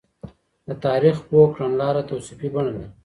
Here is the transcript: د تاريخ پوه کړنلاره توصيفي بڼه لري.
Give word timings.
د 0.67 0.69
تاريخ 0.85 1.15
پوه 1.27 1.45
کړنلاره 1.53 2.01
توصيفي 2.09 2.47
بڼه 2.53 2.71
لري. 2.75 2.89